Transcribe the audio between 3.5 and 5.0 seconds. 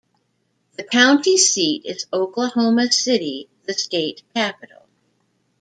the state capital.